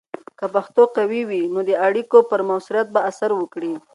که 0.39 0.45
پښتو 0.55 0.83
قوي 0.95 1.21
وي، 1.29 1.43
نو 1.53 1.59
د 1.69 1.71
اړیکو 1.87 2.17
پر 2.29 2.41
مؤثریت 2.49 2.87
به 2.95 2.99
اثر 3.09 3.29
وکړي. 3.35 3.73